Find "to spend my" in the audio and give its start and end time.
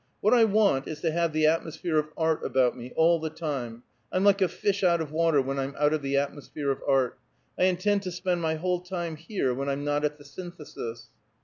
8.01-8.55